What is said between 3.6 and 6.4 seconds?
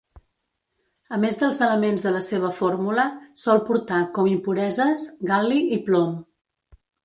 portar com impureses: gal·li i plom.